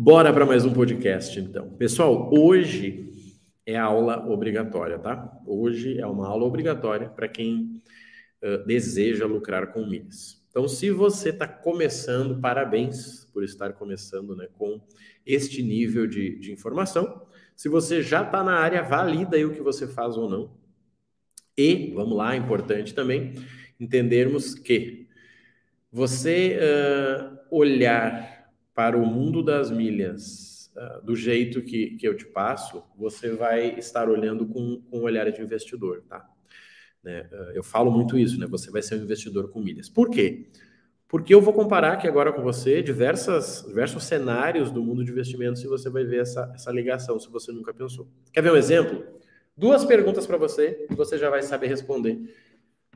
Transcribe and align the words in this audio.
Bora 0.00 0.32
para 0.32 0.46
mais 0.46 0.64
um 0.64 0.72
podcast, 0.72 1.40
então. 1.40 1.70
Pessoal, 1.70 2.30
hoje 2.32 3.10
é 3.66 3.76
aula 3.76 4.24
obrigatória, 4.30 4.96
tá? 4.96 5.36
Hoje 5.44 5.98
é 5.98 6.06
uma 6.06 6.28
aula 6.28 6.44
obrigatória 6.44 7.08
para 7.08 7.26
quem 7.26 7.82
uh, 8.40 8.64
deseja 8.64 9.26
lucrar 9.26 9.72
com 9.72 9.84
milhas. 9.84 10.40
Então, 10.50 10.68
se 10.68 10.88
você 10.92 11.30
está 11.30 11.48
começando, 11.48 12.40
parabéns 12.40 13.24
por 13.32 13.42
estar 13.42 13.72
começando 13.72 14.36
né, 14.36 14.46
com 14.56 14.80
este 15.26 15.64
nível 15.64 16.06
de, 16.06 16.38
de 16.38 16.52
informação. 16.52 17.26
Se 17.56 17.68
você 17.68 18.00
já 18.00 18.22
está 18.22 18.44
na 18.44 18.54
área, 18.54 18.84
valida 18.84 19.36
aí 19.36 19.44
o 19.44 19.52
que 19.52 19.60
você 19.60 19.88
faz 19.88 20.16
ou 20.16 20.30
não. 20.30 20.56
E, 21.56 21.92
vamos 21.92 22.16
lá, 22.16 22.36
importante 22.36 22.94
também, 22.94 23.34
entendermos 23.80 24.54
que 24.54 25.08
você 25.90 26.56
uh, 26.60 27.36
olhar 27.50 28.37
para 28.78 28.96
o 28.96 29.04
mundo 29.04 29.42
das 29.42 29.72
milhas 29.72 30.70
uh, 30.76 31.04
do 31.04 31.16
jeito 31.16 31.60
que, 31.62 31.96
que 31.96 32.06
eu 32.06 32.16
te 32.16 32.24
passo, 32.24 32.80
você 32.96 33.32
vai 33.32 33.76
estar 33.76 34.08
olhando 34.08 34.46
com, 34.46 34.80
com 34.88 35.00
um 35.00 35.02
olhar 35.02 35.28
de 35.32 35.42
investidor, 35.42 36.04
tá? 36.08 36.24
Né? 37.02 37.28
Uh, 37.32 37.56
eu 37.56 37.64
falo 37.64 37.90
muito 37.90 38.16
isso, 38.16 38.38
né? 38.38 38.46
Você 38.46 38.70
vai 38.70 38.80
ser 38.80 38.94
um 38.94 39.02
investidor 39.02 39.50
com 39.50 39.60
milhas. 39.60 39.88
Por 39.88 40.08
quê? 40.08 40.46
Porque 41.08 41.34
eu 41.34 41.40
vou 41.40 41.52
comparar 41.52 41.94
aqui 41.94 42.06
agora 42.06 42.32
com 42.32 42.40
você 42.40 42.80
diversas, 42.80 43.64
diversos 43.66 44.04
cenários 44.04 44.70
do 44.70 44.80
mundo 44.80 45.04
de 45.04 45.10
investimentos 45.10 45.60
e 45.64 45.66
você 45.66 45.90
vai 45.90 46.04
ver 46.04 46.20
essa, 46.20 46.48
essa 46.54 46.70
ligação, 46.70 47.18
se 47.18 47.28
você 47.28 47.50
nunca 47.50 47.74
pensou. 47.74 48.06
Quer 48.32 48.42
ver 48.42 48.52
um 48.52 48.56
exemplo? 48.56 49.04
Duas 49.56 49.84
perguntas 49.84 50.24
para 50.24 50.36
você 50.36 50.86
você 50.90 51.18
já 51.18 51.28
vai 51.28 51.42
saber 51.42 51.66
responder 51.66 52.32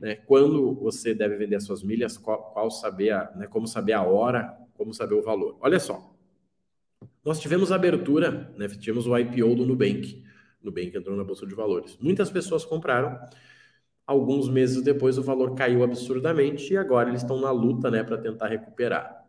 né? 0.01 0.15
Quando 0.15 0.73
você 0.75 1.13
deve 1.13 1.35
vender 1.35 1.55
as 1.55 1.63
suas 1.63 1.83
milhas, 1.83 2.17
qual, 2.17 2.51
qual 2.51 2.69
saber 2.71 3.11
a, 3.11 3.31
né? 3.35 3.47
como 3.47 3.67
saber 3.67 3.93
a 3.93 4.03
hora, 4.03 4.57
como 4.73 4.93
saber 4.93 5.15
o 5.15 5.21
valor. 5.21 5.57
Olha 5.61 5.79
só, 5.79 6.13
nós 7.23 7.39
tivemos 7.39 7.71
abertura, 7.71 8.53
né? 8.57 8.67
tivemos 8.67 9.07
o 9.07 9.17
IPO 9.17 9.55
do 9.55 9.65
Nubank. 9.65 10.23
Nubank 10.61 10.95
entrou 10.95 11.15
na 11.15 11.23
Bolsa 11.23 11.45
de 11.45 11.55
Valores. 11.55 11.97
Muitas 12.01 12.29
pessoas 12.29 12.65
compraram. 12.65 13.19
Alguns 14.05 14.49
meses 14.49 14.81
depois 14.81 15.17
o 15.17 15.23
valor 15.23 15.55
caiu 15.55 15.83
absurdamente 15.83 16.73
e 16.73 16.77
agora 16.77 17.09
eles 17.09 17.21
estão 17.21 17.39
na 17.39 17.51
luta 17.51 17.89
né, 17.89 18.03
para 18.03 18.17
tentar 18.17 18.47
recuperar. 18.47 19.25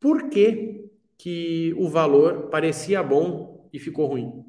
Por 0.00 0.28
que, 0.28 0.90
que 1.16 1.74
o 1.78 1.88
valor 1.88 2.48
parecia 2.48 3.02
bom 3.02 3.68
e 3.72 3.78
ficou 3.78 4.06
ruim? 4.06 4.44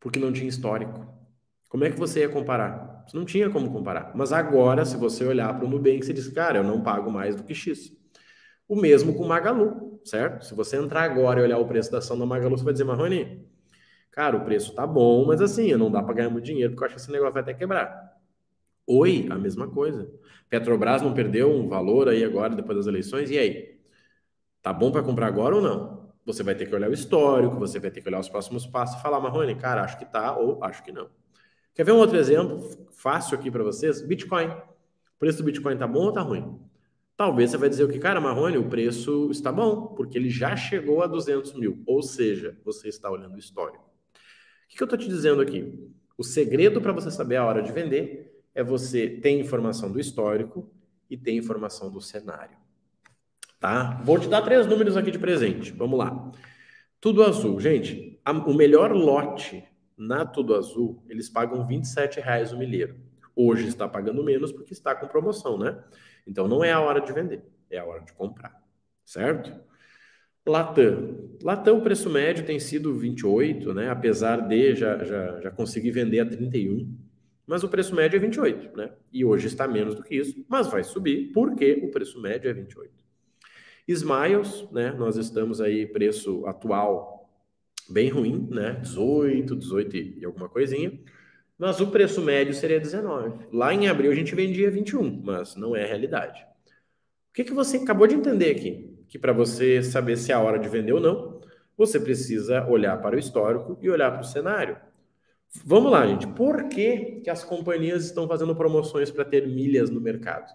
Porque 0.00 0.18
não 0.18 0.32
tinha 0.32 0.48
histórico. 0.48 1.06
Como 1.68 1.84
é 1.84 1.90
que 1.90 1.98
você 1.98 2.20
ia 2.20 2.28
comparar? 2.28 2.87
Você 3.08 3.16
não 3.16 3.24
tinha 3.24 3.48
como 3.48 3.72
comparar. 3.72 4.12
Mas 4.14 4.32
agora, 4.32 4.84
se 4.84 4.96
você 4.96 5.24
olhar 5.24 5.56
para 5.56 5.64
o 5.64 5.68
Nubank, 5.68 6.04
você 6.04 6.12
diz, 6.12 6.28
cara, 6.28 6.58
eu 6.58 6.64
não 6.64 6.82
pago 6.82 7.10
mais 7.10 7.34
do 7.34 7.42
que 7.42 7.54
X. 7.54 7.90
O 8.68 8.76
mesmo 8.76 9.14
com 9.14 9.26
Magalu, 9.26 9.98
certo? 10.04 10.44
Se 10.44 10.54
você 10.54 10.76
entrar 10.76 11.04
agora 11.04 11.40
e 11.40 11.42
olhar 11.42 11.58
o 11.58 11.66
preço 11.66 11.90
da 11.90 11.98
ação 11.98 12.18
da 12.18 12.26
Magalu, 12.26 12.58
você 12.58 12.64
vai 12.64 12.74
dizer, 12.74 12.84
Marrone, 12.84 13.48
cara, 14.10 14.36
o 14.36 14.44
preço 14.44 14.74
tá 14.74 14.86
bom, 14.86 15.24
mas 15.24 15.40
assim, 15.40 15.74
não 15.74 15.90
dá 15.90 16.02
para 16.02 16.12
ganhar 16.14 16.28
muito 16.28 16.44
dinheiro, 16.44 16.72
porque 16.72 16.84
eu 16.84 16.86
acho 16.86 16.96
que 16.96 17.00
esse 17.00 17.10
negócio 17.10 17.32
vai 17.32 17.42
até 17.42 17.54
quebrar. 17.54 18.12
Oi, 18.86 19.26
a 19.30 19.36
mesma 19.36 19.68
coisa. 19.68 20.10
Petrobras 20.50 21.00
não 21.00 21.14
perdeu 21.14 21.50
um 21.50 21.66
valor 21.66 22.08
aí 22.08 22.22
agora, 22.22 22.54
depois 22.54 22.76
das 22.76 22.86
eleições, 22.86 23.30
e 23.30 23.38
aí? 23.38 23.80
Tá 24.62 24.70
bom 24.70 24.92
para 24.92 25.02
comprar 25.02 25.28
agora 25.28 25.56
ou 25.56 25.62
não? 25.62 26.12
Você 26.26 26.42
vai 26.42 26.54
ter 26.54 26.66
que 26.66 26.74
olhar 26.74 26.90
o 26.90 26.92
histórico, 26.92 27.58
você 27.58 27.78
vai 27.78 27.90
ter 27.90 28.02
que 28.02 28.08
olhar 28.08 28.20
os 28.20 28.28
próximos 28.28 28.66
passos 28.66 28.98
e 28.98 29.02
falar, 29.02 29.18
Marrone, 29.18 29.54
cara, 29.54 29.82
acho 29.82 29.98
que 29.98 30.04
tá 30.04 30.36
ou 30.36 30.62
acho 30.62 30.82
que 30.82 30.92
não. 30.92 31.08
Quer 31.78 31.84
ver 31.84 31.92
um 31.92 31.98
outro 31.98 32.16
exemplo 32.16 32.68
fácil 32.90 33.38
aqui 33.38 33.52
para 33.52 33.62
vocês? 33.62 34.02
Bitcoin. 34.02 34.48
O 34.48 35.16
preço 35.16 35.38
do 35.38 35.44
Bitcoin 35.44 35.74
está 35.74 35.86
bom 35.86 36.00
ou 36.00 36.08
está 36.08 36.22
ruim? 36.22 36.58
Talvez 37.16 37.52
você 37.52 37.56
vai 37.56 37.68
dizer 37.68 37.84
o 37.84 37.88
que, 37.88 38.00
cara, 38.00 38.20
Marrone, 38.20 38.58
o 38.58 38.68
preço 38.68 39.28
está 39.30 39.52
bom, 39.52 39.86
porque 39.94 40.18
ele 40.18 40.28
já 40.28 40.56
chegou 40.56 41.04
a 41.04 41.06
200 41.06 41.52
mil. 41.54 41.80
Ou 41.86 42.02
seja, 42.02 42.58
você 42.64 42.88
está 42.88 43.08
olhando 43.08 43.36
o 43.36 43.38
histórico. 43.38 43.84
O 43.84 44.76
que, 44.76 44.82
eu 44.82 44.86
estou 44.86 44.98
te 44.98 45.06
dizendo 45.06 45.40
aqui? 45.40 45.72
O 46.16 46.24
segredo 46.24 46.80
para 46.80 46.90
você 46.90 47.12
saber 47.12 47.36
a 47.36 47.46
hora 47.46 47.62
de 47.62 47.70
vender 47.70 48.42
é 48.56 48.64
você 48.64 49.08
ter 49.08 49.38
informação 49.38 49.88
do 49.88 50.00
histórico 50.00 50.68
e 51.08 51.16
ter 51.16 51.36
informação 51.36 51.92
do 51.92 52.00
cenário. 52.00 52.58
Tá? 53.60 54.02
Vou 54.02 54.18
te 54.18 54.26
dar 54.26 54.42
três 54.42 54.66
números 54.66 54.96
aqui 54.96 55.12
de 55.12 55.18
presente. 55.20 55.70
Vamos 55.70 55.96
lá. 55.96 56.32
Tudo 57.00 57.22
azul. 57.22 57.60
Gente, 57.60 58.20
a, 58.24 58.32
o 58.32 58.52
melhor 58.52 58.90
lote 58.90 59.62
na 59.98 60.24
Tudo 60.24 60.54
Azul, 60.54 61.02
eles 61.08 61.28
pagam 61.28 61.66
R$ 61.66 61.80
reais 62.22 62.52
o 62.52 62.58
milheiro. 62.58 62.96
Hoje 63.34 63.66
está 63.66 63.88
pagando 63.88 64.22
menos 64.22 64.52
porque 64.52 64.72
está 64.72 64.94
com 64.94 65.06
promoção, 65.06 65.58
né? 65.58 65.82
Então 66.26 66.46
não 66.46 66.62
é 66.62 66.72
a 66.72 66.80
hora 66.80 67.00
de 67.00 67.12
vender, 67.12 67.42
é 67.70 67.78
a 67.78 67.84
hora 67.84 68.02
de 68.02 68.12
comprar, 68.12 68.62
certo? 69.04 69.52
Latam. 70.46 71.36
Latam, 71.42 71.78
o 71.78 71.82
preço 71.82 72.08
médio 72.08 72.44
tem 72.44 72.58
sido 72.58 72.94
28, 72.94 73.74
né? 73.74 73.90
Apesar 73.90 74.48
de 74.48 74.74
já, 74.74 75.04
já, 75.04 75.40
já 75.40 75.50
conseguir 75.50 75.90
vender 75.90 76.20
a 76.20 76.26
31. 76.26 76.96
Mas 77.46 77.64
o 77.64 77.68
preço 77.68 77.94
médio 77.94 78.16
é 78.16 78.20
28, 78.20 78.76
né? 78.76 78.92
E 79.12 79.24
hoje 79.24 79.46
está 79.46 79.66
menos 79.66 79.94
do 79.94 80.02
que 80.02 80.14
isso, 80.14 80.44
mas 80.48 80.66
vai 80.66 80.84
subir 80.84 81.32
porque 81.32 81.80
o 81.82 81.90
preço 81.90 82.20
médio 82.20 82.50
é 82.50 82.52
28. 82.52 82.92
Smiles, 83.86 84.68
né? 84.70 84.92
Nós 84.92 85.16
estamos 85.16 85.60
aí, 85.60 85.86
preço 85.86 86.46
atual 86.46 87.17
bem 87.88 88.08
ruim, 88.08 88.48
né? 88.50 88.78
18, 88.82 89.56
18 89.56 89.96
e 89.96 90.24
alguma 90.24 90.48
coisinha. 90.48 90.98
Mas 91.58 91.80
o 91.80 91.88
preço 91.88 92.22
médio 92.22 92.54
seria 92.54 92.78
19. 92.78 93.46
Lá 93.52 93.74
em 93.74 93.88
abril 93.88 94.12
a 94.12 94.14
gente 94.14 94.34
vendia 94.34 94.70
21, 94.70 95.22
mas 95.22 95.56
não 95.56 95.74
é 95.74 95.84
a 95.84 95.86
realidade. 95.86 96.40
O 97.30 97.34
que, 97.34 97.44
que 97.44 97.52
você 97.52 97.78
acabou 97.78 98.06
de 98.06 98.14
entender 98.14 98.50
aqui? 98.50 98.96
Que 99.08 99.18
para 99.18 99.32
você 99.32 99.82
saber 99.82 100.16
se 100.16 100.30
é 100.30 100.34
a 100.34 100.40
hora 100.40 100.58
de 100.58 100.68
vender 100.68 100.92
ou 100.92 101.00
não, 101.00 101.40
você 101.76 101.98
precisa 101.98 102.66
olhar 102.66 103.00
para 103.00 103.16
o 103.16 103.18
histórico 103.18 103.78
e 103.80 103.88
olhar 103.88 104.10
para 104.12 104.20
o 104.20 104.24
cenário. 104.24 104.76
Vamos 105.64 105.90
lá, 105.90 106.06
gente. 106.06 106.26
Por 106.26 106.68
que, 106.68 107.20
que 107.22 107.30
as 107.30 107.42
companhias 107.42 108.04
estão 108.04 108.28
fazendo 108.28 108.54
promoções 108.54 109.10
para 109.10 109.24
ter 109.24 109.46
milhas 109.46 109.88
no 109.88 110.00
mercado? 110.00 110.52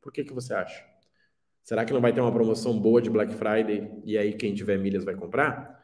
Por 0.00 0.12
que, 0.12 0.24
que 0.24 0.32
você 0.32 0.54
acha? 0.54 0.84
Será 1.62 1.84
que 1.84 1.92
não 1.92 2.00
vai 2.00 2.12
ter 2.12 2.20
uma 2.20 2.32
promoção 2.32 2.78
boa 2.78 3.02
de 3.02 3.10
Black 3.10 3.34
Friday 3.34 3.90
e 4.04 4.16
aí 4.16 4.32
quem 4.32 4.54
tiver 4.54 4.78
milhas 4.78 5.04
vai 5.04 5.14
comprar? 5.14 5.79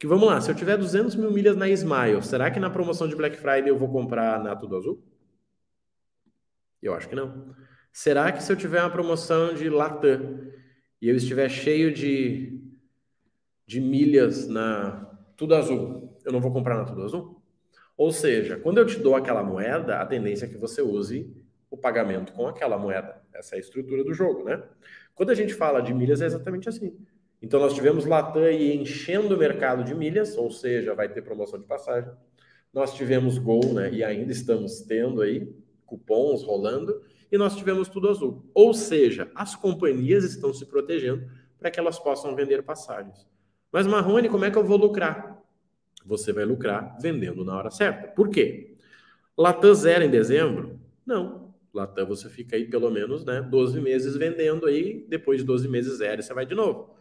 Que 0.00 0.06
vamos 0.06 0.26
lá, 0.26 0.40
se 0.40 0.50
eu 0.50 0.54
tiver 0.54 0.78
200 0.78 1.14
mil 1.14 1.30
milhas 1.30 1.54
na 1.54 1.68
Smile, 1.68 2.22
será 2.22 2.50
que 2.50 2.58
na 2.58 2.70
promoção 2.70 3.06
de 3.06 3.14
Black 3.14 3.36
Friday 3.36 3.68
eu 3.68 3.76
vou 3.76 3.92
comprar 3.92 4.42
na 4.42 4.56
Tudo 4.56 4.74
Azul? 4.74 5.04
Eu 6.80 6.94
acho 6.94 7.06
que 7.06 7.14
não. 7.14 7.54
Será 7.92 8.32
que 8.32 8.42
se 8.42 8.50
eu 8.50 8.56
tiver 8.56 8.80
uma 8.80 8.88
promoção 8.88 9.52
de 9.52 9.68
Latam 9.68 10.40
e 11.02 11.10
eu 11.10 11.14
estiver 11.14 11.50
cheio 11.50 11.92
de, 11.92 12.62
de 13.66 13.78
milhas 13.78 14.48
na 14.48 15.06
Tudo 15.36 15.54
Azul, 15.54 16.18
eu 16.24 16.32
não 16.32 16.40
vou 16.40 16.50
comprar 16.50 16.78
na 16.78 16.84
Tudo 16.86 17.02
Azul? 17.02 17.42
Ou 17.94 18.10
seja, 18.10 18.56
quando 18.56 18.78
eu 18.78 18.86
te 18.86 18.98
dou 18.98 19.14
aquela 19.14 19.42
moeda, 19.42 20.00
a 20.00 20.06
tendência 20.06 20.46
é 20.46 20.48
que 20.48 20.56
você 20.56 20.80
use 20.80 21.30
o 21.70 21.76
pagamento 21.76 22.32
com 22.32 22.48
aquela 22.48 22.78
moeda. 22.78 23.20
Essa 23.34 23.54
é 23.54 23.58
a 23.58 23.60
estrutura 23.60 24.02
do 24.02 24.14
jogo, 24.14 24.44
né? 24.44 24.62
Quando 25.14 25.28
a 25.28 25.34
gente 25.34 25.52
fala 25.52 25.82
de 25.82 25.92
milhas, 25.92 26.22
é 26.22 26.24
exatamente 26.24 26.70
assim. 26.70 26.96
Então, 27.42 27.58
nós 27.58 27.74
tivemos 27.74 28.04
Latam 28.04 28.50
enchendo 28.50 29.34
o 29.34 29.38
mercado 29.38 29.82
de 29.82 29.94
milhas, 29.94 30.36
ou 30.36 30.50
seja, 30.50 30.94
vai 30.94 31.08
ter 31.08 31.22
promoção 31.22 31.58
de 31.58 31.66
passagem. 31.66 32.10
Nós 32.72 32.94
tivemos 32.94 33.38
Gol, 33.38 33.72
né? 33.72 33.90
E 33.92 34.04
ainda 34.04 34.30
estamos 34.30 34.82
tendo 34.82 35.22
aí 35.22 35.52
cupons 35.86 36.42
rolando. 36.42 37.02
E 37.32 37.38
nós 37.38 37.56
tivemos 37.56 37.88
Tudo 37.88 38.08
Azul. 38.08 38.44
Ou 38.54 38.74
seja, 38.74 39.30
as 39.34 39.56
companhias 39.56 40.24
estão 40.24 40.52
se 40.52 40.66
protegendo 40.66 41.24
para 41.58 41.70
que 41.70 41.80
elas 41.80 41.98
possam 41.98 42.34
vender 42.34 42.62
passagens. 42.62 43.26
Mas, 43.72 43.86
Marrone, 43.86 44.28
como 44.28 44.44
é 44.44 44.50
que 44.50 44.58
eu 44.58 44.64
vou 44.64 44.76
lucrar? 44.76 45.40
Você 46.04 46.32
vai 46.32 46.44
lucrar 46.44 46.96
vendendo 47.00 47.44
na 47.44 47.56
hora 47.56 47.70
certa. 47.70 48.08
Por 48.08 48.28
quê? 48.28 48.74
Latam 49.36 49.74
zero 49.74 50.04
em 50.04 50.10
dezembro? 50.10 50.80
Não. 51.06 51.54
Latam 51.72 52.06
você 52.06 52.28
fica 52.28 52.56
aí 52.56 52.64
pelo 52.64 52.90
menos 52.90 53.24
né, 53.24 53.40
12 53.40 53.80
meses 53.80 54.16
vendendo 54.16 54.66
aí, 54.66 55.06
depois 55.08 55.38
de 55.38 55.44
12 55.44 55.68
meses 55.68 55.98
zero, 55.98 56.22
você 56.22 56.34
vai 56.34 56.44
de 56.44 56.54
novo. 56.54 56.96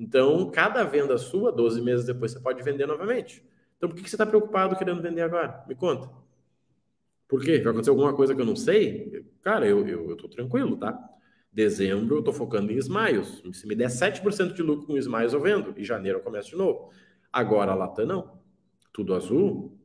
Então, 0.00 0.50
cada 0.50 0.82
venda 0.82 1.18
sua, 1.18 1.52
12 1.52 1.82
meses 1.82 2.06
depois, 2.06 2.32
você 2.32 2.40
pode 2.40 2.62
vender 2.62 2.86
novamente. 2.86 3.44
Então, 3.76 3.86
por 3.86 3.94
que 3.94 4.08
você 4.08 4.16
está 4.16 4.24
preocupado 4.24 4.74
querendo 4.74 5.02
vender 5.02 5.20
agora? 5.20 5.62
Me 5.68 5.74
conta. 5.74 6.08
Por 7.28 7.44
quê? 7.44 7.58
Vai 7.58 7.70
acontecer 7.70 7.90
alguma 7.90 8.14
coisa 8.14 8.34
que 8.34 8.40
eu 8.40 8.46
não 8.46 8.56
sei? 8.56 9.26
Cara, 9.42 9.66
eu, 9.66 9.86
eu, 9.86 10.08
eu 10.08 10.16
tô 10.16 10.26
tranquilo, 10.26 10.78
tá? 10.78 10.98
Dezembro 11.52 12.16
eu 12.16 12.22
tô 12.22 12.32
focando 12.32 12.72
em 12.72 12.76
Smiles. 12.78 13.42
Se 13.52 13.66
me 13.66 13.74
der 13.74 13.90
7% 13.90 14.54
de 14.54 14.62
lucro 14.62 14.86
com 14.86 14.96
Smiles, 14.96 15.34
eu 15.34 15.40
vendo. 15.40 15.74
E 15.76 15.84
janeiro 15.84 16.18
eu 16.18 16.22
começo 16.22 16.48
de 16.48 16.56
novo. 16.56 16.90
Agora 17.30 17.72
a 17.72 17.74
Latam 17.74 18.06
não. 18.06 18.40
Tudo 18.94 19.14
azul? 19.14 19.78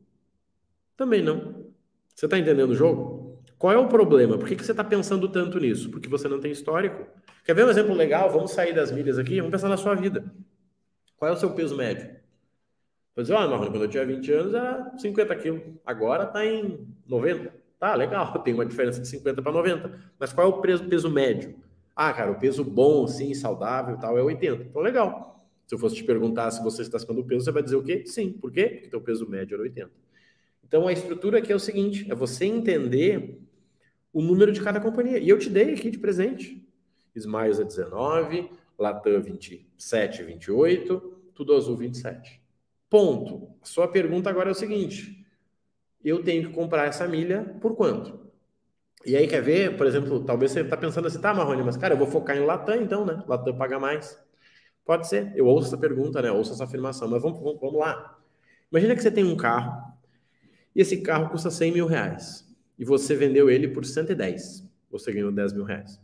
Também 0.96 1.22
não. 1.22 1.74
Você 2.16 2.26
tá 2.26 2.40
entendendo 2.40 2.70
o 2.70 2.76
jogo? 2.76 3.15
Qual 3.58 3.72
é 3.72 3.78
o 3.78 3.88
problema? 3.88 4.38
Por 4.38 4.48
que, 4.48 4.56
que 4.56 4.66
você 4.66 4.72
está 4.72 4.84
pensando 4.84 5.30
tanto 5.30 5.60
nisso? 5.60 5.90
Porque 5.90 6.10
você 6.10 6.28
não 6.28 6.40
tem 6.40 6.52
histórico. 6.52 7.06
Quer 7.44 7.54
ver 7.54 7.66
um 7.66 7.70
exemplo 7.70 7.94
legal? 7.94 8.30
Vamos 8.30 8.52
sair 8.52 8.74
das 8.74 8.92
milhas 8.92 9.18
aqui, 9.18 9.38
vamos 9.38 9.52
pensar 9.52 9.70
na 9.70 9.78
sua 9.78 9.96
vida. 9.96 10.26
Qual 11.18 11.32
é 11.32 11.34
o 11.34 11.38
seu 11.38 11.52
peso 11.52 11.76
médio? 11.76 12.16
Vou 13.16 13.24
dizer, 13.24 13.36
ah, 13.36 13.48
Marrone, 13.48 13.70
quando 13.70 13.84
eu 13.84 13.90
tinha 13.90 14.06
20 14.06 14.34
anos 14.34 14.54
era 14.54 14.92
50 14.98 15.36
quilos, 15.38 15.62
agora 15.86 16.26
está 16.26 16.46
em 16.46 16.86
90. 17.08 17.54
Tá, 17.80 17.96
legal, 17.96 18.34
tem 18.44 18.54
uma 18.54 18.66
diferença 18.66 19.00
de 19.00 19.08
50 19.08 19.42
para 19.42 19.52
90. 19.52 20.00
Mas 20.20 20.34
qual 20.34 20.48
é 20.48 20.50
o 20.50 20.62
peso, 20.62 20.84
peso 20.86 21.10
médio? 21.10 21.56
Ah, 21.96 22.12
cara, 22.12 22.32
o 22.32 22.36
peso 22.40 22.64
bom, 22.64 23.08
sim, 23.08 23.34
saudável 23.34 23.98
tal, 23.98 24.18
é 24.18 24.22
80. 24.22 24.64
Então, 24.64 24.82
legal. 24.82 25.48
Se 25.66 25.74
eu 25.74 25.80
fosse 25.80 25.96
te 25.96 26.04
perguntar 26.04 26.52
se 26.52 26.62
você 26.62 26.82
está 26.82 26.98
acima 26.98 27.14
do 27.14 27.24
peso, 27.24 27.46
você 27.46 27.52
vai 27.52 27.64
dizer 27.64 27.78
o 27.78 27.84
quê? 27.84 28.04
Sim. 28.06 28.34
Por 28.34 28.52
quê? 28.52 28.68
Porque 28.68 28.90
teu 28.90 29.02
peso 29.02 29.28
médio 29.28 29.56
era 29.56 29.64
80. 29.64 29.90
Então 30.68 30.88
a 30.88 30.94
estrutura 30.94 31.40
aqui 31.40 31.52
é 31.52 31.56
o 31.56 31.60
seguinte: 31.60 32.10
é 32.10 32.16
você 32.16 32.46
entender 32.46 33.40
o 34.12 34.22
número 34.22 34.52
de 34.52 34.62
cada 34.62 34.80
companhia. 34.80 35.20
E 35.20 35.30
eu 35.30 35.38
te 35.38 35.50
dei 35.50 35.74
aqui 35.74 35.92
de 35.92 36.00
presente. 36.00 36.66
Smiles 37.16 37.60
é 37.60 37.64
19, 37.64 38.50
Latam 38.78 39.22
27, 39.22 40.24
28, 40.24 41.22
Tudo 41.34 41.56
Azul 41.56 41.78
27. 41.78 42.42
Ponto. 42.90 43.50
A 43.62 43.66
sua 43.66 43.88
pergunta 43.88 44.30
agora 44.30 44.50
é 44.50 44.52
o 44.52 44.56
seguinte: 44.56 45.26
eu 46.04 46.24
tenho 46.24 46.48
que 46.48 46.54
comprar 46.54 46.88
essa 46.88 47.08
milha 47.08 47.58
por 47.62 47.76
quanto? 47.76 48.26
E 49.06 49.16
aí 49.16 49.28
quer 49.28 49.42
ver, 49.42 49.78
por 49.78 49.86
exemplo, 49.86 50.24
talvez 50.24 50.52
você 50.52 50.62
está 50.62 50.76
pensando 50.76 51.08
assim, 51.08 51.22
tá, 51.22 51.34
Marrone, 51.34 51.62
mas 51.62 51.78
cara, 51.78 51.94
eu 51.94 51.98
vou 51.98 52.08
focar 52.08 52.36
em 52.36 52.44
Latam 52.44 52.82
então, 52.82 53.06
né? 53.06 53.24
Latam 53.28 53.56
paga 53.56 53.80
mais. 53.80 54.20
Pode 54.84 55.08
ser, 55.08 55.32
eu 55.36 55.46
ouço 55.46 55.68
essa 55.68 55.78
pergunta, 55.78 56.22
né? 56.22 56.32
Ouço 56.32 56.54
essa 56.54 56.64
afirmação, 56.64 57.08
mas 57.08 57.22
vamos, 57.22 57.40
vamos, 57.40 57.60
vamos 57.60 57.80
lá. 57.80 58.18
Imagina 58.72 58.96
que 58.96 59.02
você 59.02 59.12
tem 59.12 59.24
um 59.24 59.36
carro 59.36 59.95
e 60.76 60.82
esse 60.82 60.98
carro 60.98 61.30
custa 61.30 61.50
100 61.50 61.72
mil 61.72 61.88
reais 61.88 62.46
e 62.78 62.84
você 62.84 63.16
vendeu 63.16 63.50
ele 63.50 63.68
por 63.68 63.86
110. 63.86 64.68
Você 64.92 65.14
ganhou 65.14 65.32
10 65.32 65.54
mil 65.54 65.64
reais. 65.64 66.00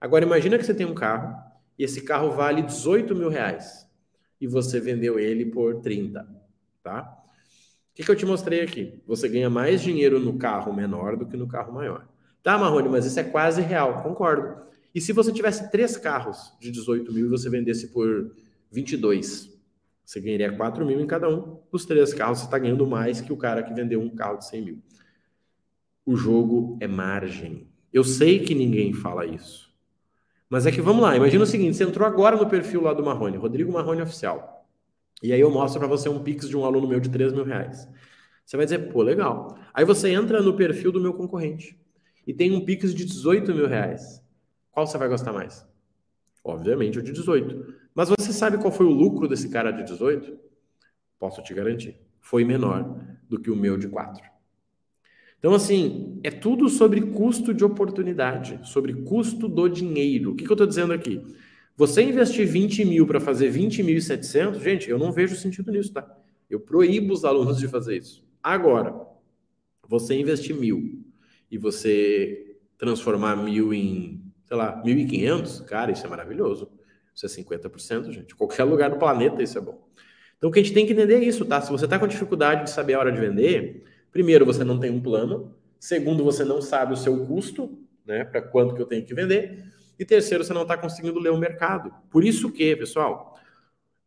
Agora 0.00 0.24
imagina 0.24 0.58
que 0.58 0.64
você 0.64 0.74
tem 0.74 0.86
um 0.86 0.94
carro 0.94 1.36
e 1.78 1.84
esse 1.84 2.02
carro 2.02 2.32
vale 2.32 2.62
18 2.62 3.14
mil 3.14 3.28
reais 3.28 3.86
e 4.40 4.46
você 4.46 4.80
vendeu 4.80 5.18
ele 5.18 5.46
por 5.46 5.80
30, 5.80 6.26
tá? 6.82 7.22
O 7.92 7.96
que, 7.96 8.04
que 8.04 8.10
eu 8.10 8.16
te 8.16 8.26
mostrei 8.26 8.60
aqui? 8.60 9.00
Você 9.06 9.28
ganha 9.28 9.48
mais 9.48 9.80
dinheiro 9.80 10.20
no 10.20 10.36
carro 10.36 10.72
menor 10.72 11.16
do 11.16 11.26
que 11.26 11.36
no 11.36 11.48
carro 11.48 11.72
maior. 11.72 12.06
Tá, 12.42 12.58
Marrone, 12.58 12.88
mas 12.88 13.06
isso 13.06 13.18
é 13.18 13.24
quase 13.24 13.62
real. 13.62 14.02
Concordo. 14.02 14.66
E 14.94 15.00
se 15.00 15.12
você 15.12 15.32
tivesse 15.32 15.70
três 15.70 15.96
carros 15.96 16.52
de 16.60 16.70
18 16.70 17.12
mil 17.12 17.26
e 17.26 17.28
você 17.30 17.48
vendesse 17.48 17.88
por 17.88 18.34
22, 18.70 19.55
você 20.06 20.20
ganharia 20.20 20.56
4 20.56 20.86
mil 20.86 21.00
em 21.00 21.06
cada 21.06 21.28
um. 21.28 21.58
Os 21.72 21.84
três 21.84 22.14
carros 22.14 22.38
você 22.38 22.44
está 22.44 22.56
ganhando 22.56 22.86
mais 22.86 23.20
que 23.20 23.32
o 23.32 23.36
cara 23.36 23.64
que 23.64 23.74
vendeu 23.74 24.00
um 24.00 24.08
carro 24.08 24.38
de 24.38 24.46
100 24.46 24.62
mil. 24.62 24.82
O 26.06 26.14
jogo 26.14 26.78
é 26.80 26.86
margem. 26.86 27.68
Eu 27.92 28.04
sei 28.04 28.38
que 28.38 28.54
ninguém 28.54 28.92
fala 28.92 29.26
isso. 29.26 29.74
Mas 30.48 30.64
é 30.64 30.70
que 30.70 30.80
vamos 30.80 31.02
lá, 31.02 31.16
imagina 31.16 31.42
o 31.42 31.46
seguinte: 31.46 31.76
você 31.76 31.82
entrou 31.82 32.06
agora 32.06 32.36
no 32.36 32.48
perfil 32.48 32.82
lá 32.82 32.94
do 32.94 33.04
Marrone, 33.04 33.36
Rodrigo 33.36 33.72
Marrone 33.72 34.00
Oficial. 34.00 34.64
E 35.20 35.32
aí 35.32 35.40
eu 35.40 35.50
mostro 35.50 35.80
para 35.80 35.88
você 35.88 36.08
um 36.08 36.22
Pix 36.22 36.48
de 36.48 36.56
um 36.56 36.64
aluno 36.64 36.86
meu 36.86 37.00
de 37.00 37.10
3 37.10 37.32
mil 37.32 37.44
reais. 37.44 37.88
Você 38.44 38.56
vai 38.56 38.64
dizer, 38.64 38.92
pô, 38.92 39.02
legal. 39.02 39.58
Aí 39.74 39.84
você 39.84 40.10
entra 40.10 40.40
no 40.40 40.54
perfil 40.54 40.92
do 40.92 41.00
meu 41.00 41.14
concorrente 41.14 41.76
e 42.24 42.32
tem 42.32 42.52
um 42.52 42.64
Pix 42.64 42.94
de 42.94 43.04
18 43.04 43.52
mil 43.52 43.66
reais, 43.66 44.22
qual 44.70 44.86
você 44.86 44.96
vai 44.96 45.08
gostar 45.08 45.32
mais? 45.32 45.66
Obviamente 46.44 46.96
o 46.96 47.02
de 47.02 47.10
18. 47.10 47.74
Mas 47.96 48.10
você 48.10 48.30
sabe 48.30 48.58
qual 48.58 48.70
foi 48.70 48.84
o 48.84 48.90
lucro 48.90 49.26
desse 49.26 49.48
cara 49.48 49.70
de 49.70 49.82
18? 49.82 50.38
Posso 51.18 51.42
te 51.42 51.54
garantir. 51.54 51.96
Foi 52.20 52.44
menor 52.44 53.00
do 53.26 53.40
que 53.40 53.50
o 53.50 53.56
meu 53.56 53.78
de 53.78 53.88
4. 53.88 54.22
Então, 55.38 55.54
assim, 55.54 56.20
é 56.22 56.30
tudo 56.30 56.68
sobre 56.68 57.00
custo 57.00 57.54
de 57.54 57.64
oportunidade, 57.64 58.60
sobre 58.64 58.92
custo 58.92 59.48
do 59.48 59.66
dinheiro. 59.66 60.32
O 60.32 60.34
que, 60.36 60.44
que 60.44 60.50
eu 60.50 60.54
estou 60.54 60.66
dizendo 60.66 60.92
aqui? 60.92 61.22
Você 61.74 62.02
investir 62.02 62.46
20 62.46 62.84
mil 62.84 63.06
para 63.06 63.18
fazer 63.18 63.50
20.700, 63.50 64.60
gente, 64.60 64.90
eu 64.90 64.98
não 64.98 65.10
vejo 65.10 65.34
sentido 65.34 65.72
nisso, 65.72 65.94
tá? 65.94 66.06
Eu 66.50 66.60
proíbo 66.60 67.14
os 67.14 67.24
alunos 67.24 67.58
de 67.58 67.66
fazer 67.66 67.96
isso. 67.96 68.22
Agora, 68.42 68.94
você 69.88 70.14
investir 70.14 70.54
mil 70.54 71.02
e 71.50 71.56
você 71.56 72.58
transformar 72.76 73.36
mil 73.36 73.72
em, 73.72 74.22
sei 74.44 74.56
lá, 74.56 74.82
1.500, 74.84 75.64
cara, 75.64 75.92
isso 75.92 76.04
é 76.04 76.10
maravilhoso. 76.10 76.75
Isso 77.16 77.24
é 77.24 77.28
50%, 77.30 78.12
gente. 78.12 78.36
Qualquer 78.36 78.64
lugar 78.64 78.90
do 78.90 78.98
planeta 78.98 79.42
isso 79.42 79.56
é 79.56 79.60
bom. 79.60 79.88
Então, 80.36 80.50
o 80.50 80.52
que 80.52 80.60
a 80.60 80.62
gente 80.62 80.74
tem 80.74 80.84
que 80.84 80.92
entender 80.92 81.14
é 81.14 81.24
isso, 81.24 81.46
tá? 81.46 81.62
Se 81.62 81.70
você 81.70 81.86
está 81.86 81.98
com 81.98 82.06
dificuldade 82.06 82.64
de 82.64 82.70
saber 82.70 82.92
a 82.92 82.98
hora 82.98 83.10
de 83.10 83.18
vender, 83.18 83.84
primeiro, 84.12 84.44
você 84.44 84.62
não 84.62 84.78
tem 84.78 84.90
um 84.90 85.00
plano. 85.00 85.54
Segundo, 85.80 86.22
você 86.22 86.44
não 86.44 86.60
sabe 86.60 86.92
o 86.92 86.96
seu 86.96 87.26
custo, 87.26 87.78
né? 88.04 88.22
Para 88.22 88.42
quanto 88.42 88.74
que 88.74 88.82
eu 88.82 88.86
tenho 88.86 89.02
que 89.02 89.14
vender. 89.14 89.64
E 89.98 90.04
terceiro, 90.04 90.44
você 90.44 90.52
não 90.52 90.62
está 90.62 90.76
conseguindo 90.76 91.18
ler 91.18 91.30
o 91.30 91.38
mercado. 91.38 91.90
Por 92.10 92.22
isso 92.22 92.52
que, 92.52 92.76
pessoal, 92.76 93.38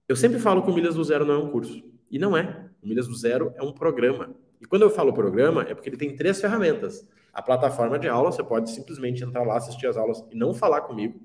eu 0.07 0.15
sempre 0.15 0.37
falo 0.37 0.61
que 0.61 0.69
o 0.69 0.73
Milhas 0.73 0.93
do 0.93 1.03
Zero 1.03 1.25
não 1.25 1.33
é 1.33 1.37
um 1.37 1.49
curso. 1.49 1.83
E 2.11 2.19
não 2.19 2.37
é. 2.37 2.69
O 2.83 2.87
Milhas 2.87 3.07
do 3.07 3.15
Zero 3.15 3.51
é 3.55 3.63
um 3.63 3.71
programa. 3.71 4.35
E 4.61 4.65
quando 4.65 4.83
eu 4.83 4.89
falo 4.91 5.11
programa, 5.13 5.63
é 5.63 5.73
porque 5.73 5.89
ele 5.89 5.97
tem 5.97 6.15
três 6.15 6.39
ferramentas. 6.39 7.07
A 7.33 7.41
plataforma 7.41 7.97
de 7.97 8.07
aula, 8.07 8.31
você 8.31 8.43
pode 8.43 8.69
simplesmente 8.69 9.23
entrar 9.23 9.43
lá, 9.43 9.57
assistir 9.57 9.87
as 9.87 9.97
aulas 9.97 10.23
e 10.29 10.35
não 10.35 10.53
falar 10.53 10.81
comigo. 10.81 11.19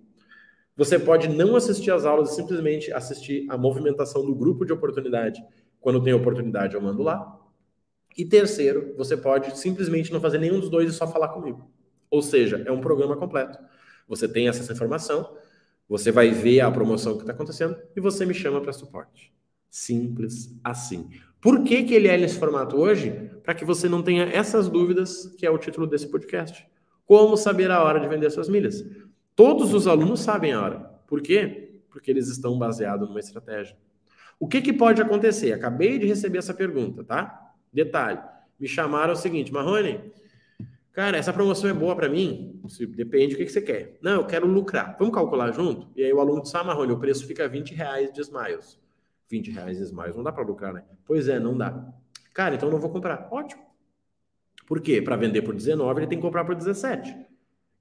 Você 0.76 0.98
pode 0.98 1.28
não 1.28 1.54
assistir 1.54 1.90
as 1.92 2.04
aulas 2.04 2.32
e 2.32 2.34
simplesmente 2.34 2.92
assistir 2.92 3.46
a 3.48 3.56
movimentação 3.56 4.24
do 4.24 4.34
grupo 4.34 4.64
de 4.64 4.72
oportunidade. 4.72 5.44
Quando 5.80 6.02
tem 6.02 6.12
oportunidade, 6.12 6.74
eu 6.74 6.80
mando 6.80 7.02
lá. 7.02 7.40
E 8.16 8.24
terceiro, 8.24 8.94
você 8.96 9.16
pode 9.16 9.58
simplesmente 9.58 10.12
não 10.12 10.20
fazer 10.20 10.38
nenhum 10.38 10.58
dos 10.58 10.68
dois 10.68 10.90
e 10.90 10.92
só 10.92 11.06
falar 11.06 11.28
comigo. 11.28 11.70
Ou 12.10 12.22
seja, 12.22 12.62
é 12.66 12.72
um 12.72 12.80
programa 12.80 13.16
completo. 13.16 13.58
Você 14.08 14.28
tem 14.28 14.48
essa 14.48 14.72
informação, 14.72 15.36
você 15.88 16.10
vai 16.10 16.30
ver 16.30 16.60
a 16.60 16.70
promoção 16.70 17.14
que 17.14 17.22
está 17.22 17.32
acontecendo 17.32 17.76
e 17.96 18.00
você 18.00 18.24
me 18.24 18.34
chama 18.34 18.60
para 18.60 18.72
suporte. 18.72 19.32
Simples 19.70 20.54
assim. 20.62 21.10
Por 21.40 21.62
que, 21.62 21.82
que 21.82 21.94
ele 21.94 22.08
é 22.08 22.16
nesse 22.16 22.38
formato 22.38 22.76
hoje? 22.76 23.30
Para 23.42 23.54
que 23.54 23.64
você 23.64 23.88
não 23.88 24.02
tenha 24.02 24.24
essas 24.24 24.68
dúvidas, 24.68 25.26
que 25.36 25.44
é 25.44 25.50
o 25.50 25.58
título 25.58 25.86
desse 25.86 26.08
podcast. 26.08 26.66
Como 27.04 27.36
saber 27.36 27.70
a 27.70 27.82
hora 27.82 28.00
de 28.00 28.08
vender 28.08 28.30
suas 28.30 28.48
milhas? 28.48 28.82
Todos 29.36 29.74
os 29.74 29.86
alunos 29.86 30.20
sabem 30.20 30.52
a 30.52 30.62
hora. 30.62 30.80
Por 31.06 31.20
quê? 31.20 31.80
Porque 31.90 32.10
eles 32.10 32.28
estão 32.28 32.58
baseados 32.58 33.08
numa 33.08 33.20
estratégia. 33.20 33.76
O 34.38 34.46
que, 34.46 34.60
que 34.60 34.72
pode 34.72 35.00
acontecer? 35.00 35.52
Acabei 35.52 35.98
de 35.98 36.06
receber 36.06 36.38
essa 36.38 36.54
pergunta, 36.54 37.04
tá? 37.04 37.52
Detalhe. 37.72 38.20
Me 38.58 38.68
chamaram 38.68 39.12
o 39.12 39.16
seguinte, 39.16 39.52
Marrone, 39.52 40.12
cara, 40.92 41.16
essa 41.16 41.32
promoção 41.32 41.68
é 41.68 41.72
boa 41.72 41.94
para 41.96 42.08
mim? 42.08 42.60
Depende 42.90 43.34
do 43.34 43.38
que, 43.38 43.44
que 43.44 43.52
você 43.52 43.60
quer. 43.60 43.98
Não, 44.00 44.12
eu 44.12 44.26
quero 44.26 44.46
lucrar. 44.46 44.96
Vamos 44.98 45.14
calcular 45.14 45.52
junto? 45.52 45.88
E 45.96 46.04
aí 46.04 46.12
o 46.12 46.20
aluno 46.20 46.42
disse, 46.42 46.56
ah, 46.56 46.64
Marrone, 46.64 46.92
o 46.92 46.98
preço 46.98 47.26
fica 47.26 47.48
20 47.48 47.74
reais 47.74 48.12
de 48.12 48.20
Smiles. 48.20 48.78
20 49.28 49.50
reais 49.50 49.90
mais, 49.90 50.14
não 50.14 50.22
dá 50.22 50.30
para 50.30 50.44
lucrar, 50.44 50.72
né? 50.72 50.84
Pois 51.04 51.28
é, 51.28 51.40
não 51.40 51.56
dá. 51.56 51.92
Cara, 52.32 52.54
então 52.54 52.70
não 52.70 52.78
vou 52.78 52.90
comprar. 52.90 53.28
Ótimo. 53.30 53.62
Por 54.66 54.80
quê? 54.80 55.02
Para 55.02 55.16
vender 55.16 55.42
por 55.42 55.54
19, 55.54 56.00
ele 56.00 56.06
tem 56.06 56.18
que 56.18 56.22
comprar 56.22 56.44
por 56.44 56.54
17. 56.54 57.14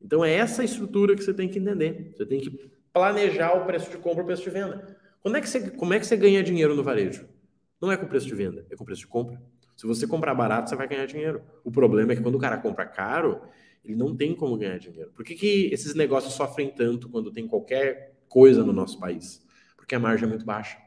Então 0.04 0.24
é 0.24 0.34
essa 0.34 0.64
estrutura 0.64 1.16
que 1.16 1.24
você 1.24 1.34
tem 1.34 1.48
que 1.48 1.58
entender. 1.58 2.12
Você 2.16 2.26
tem 2.26 2.40
que 2.40 2.72
planejar 2.92 3.54
o 3.54 3.66
preço 3.66 3.90
de 3.90 3.98
compra 3.98 4.22
e 4.22 4.24
o 4.24 4.26
preço 4.26 4.44
de 4.44 4.50
venda. 4.50 4.98
Quando 5.22 5.38
é 5.38 5.42
que 5.42 5.48
você, 5.50 5.72
como 5.72 5.94
é 5.94 6.00
que 6.00 6.06
você 6.06 6.18
ganha 6.18 6.44
dinheiro 6.44 6.76
no 6.76 6.84
varejo? 6.84 7.28
Não 7.82 7.92
é 7.92 7.98
com 7.98 8.06
preço 8.06 8.28
de 8.28 8.36
venda, 8.36 8.66
é 8.70 8.76
com 8.76 8.84
preço 8.86 9.02
de 9.02 9.08
compra. 9.08 9.42
Se 9.76 9.88
você 9.88 10.06
comprar 10.06 10.36
barato, 10.36 10.70
você 10.70 10.76
vai 10.76 10.88
ganhar 10.88 11.06
dinheiro. 11.06 11.42
O 11.64 11.72
problema 11.72 12.12
é 12.12 12.16
que 12.16 12.22
quando 12.22 12.36
o 12.36 12.40
cara 12.40 12.58
compra 12.58 12.86
caro, 12.86 13.42
ele 13.84 13.96
não 13.96 14.16
tem 14.16 14.36
como 14.36 14.58
ganhar 14.58 14.78
dinheiro. 14.78 15.12
Por 15.16 15.26
que, 15.26 15.36
que 15.36 15.70
esses 15.74 15.96
negócios 15.96 16.34
sofrem 16.34 16.70
tanto 16.70 17.10
quando 17.10 17.32
tem 17.32 17.48
qualquer 17.48 18.16
coisa 18.30 18.64
no 18.64 18.72
nosso 18.72 19.00
país? 19.00 19.46
Porque 19.76 19.96
a 19.96 20.00
margem 20.00 20.26
é 20.26 20.30
muito 20.30 20.46
baixa. 20.46 20.78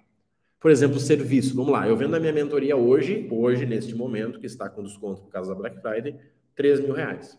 Por 0.60 0.70
exemplo, 0.70 0.98
serviço. 0.98 1.54
Vamos 1.54 1.72
lá, 1.72 1.86
eu 1.86 1.96
vendo 1.96 2.14
a 2.16 2.20
minha 2.20 2.32
mentoria 2.32 2.76
hoje, 2.76 3.28
hoje, 3.30 3.66
neste 3.66 3.94
momento, 3.94 4.40
que 4.40 4.46
está 4.46 4.68
com 4.68 4.82
desconto 4.82 5.22
por 5.22 5.30
causa 5.30 5.52
da 5.52 5.58
Black 5.58 5.80
Friday, 5.80 6.18
3 6.54 6.80
mil 6.80 6.92
reais. 6.92 7.38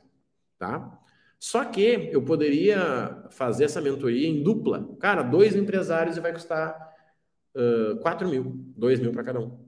Tá? 0.60 1.00
Só 1.40 1.64
que 1.66 2.10
eu 2.12 2.22
poderia 2.24 3.26
fazer 3.30 3.66
essa 3.66 3.80
mentoria 3.80 4.28
em 4.28 4.42
dupla. 4.42 4.90
Cara, 5.00 5.22
dois 5.22 5.56
empresários 5.56 6.18
e 6.18 6.20
vai 6.20 6.34
custar 6.34 6.76
uh, 7.56 7.98
4 8.00 8.28
mil, 8.28 8.66
2 8.76 9.00
mil 9.00 9.12
para 9.12 9.24
cada 9.24 9.40
um. 9.40 9.68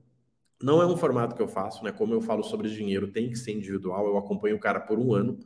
Não 0.62 0.82
é 0.82 0.86
um 0.86 0.98
formato 0.98 1.36
que 1.36 1.42
eu 1.42 1.48
faço, 1.48 1.84
né? 1.84 1.92
Como 1.92 2.14
eu 2.14 2.22
falo 2.22 2.44
sobre 2.44 2.70
dinheiro, 2.70 3.12
tem 3.12 3.30
que 3.30 3.38
ser 3.38 3.54
individual. 3.54 4.08
Eu 4.08 4.18
acompanho 4.18 4.56
o 4.56 4.60
cara 4.60 4.80
por 4.80 5.00
um 5.00 5.14
ano. 5.14 5.40